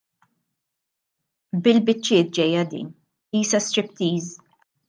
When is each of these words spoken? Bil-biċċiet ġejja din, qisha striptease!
Bil-biċċiet 1.67 2.33
ġejja 2.39 2.65
din, 2.75 2.91
qisha 2.93 3.65
striptease! 3.69 4.39